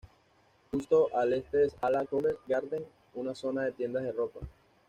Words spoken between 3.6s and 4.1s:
de tiendas